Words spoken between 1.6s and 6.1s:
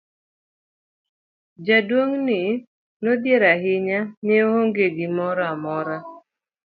Jaduong' ni nodhier ahinya, ne oonge gimoro amora.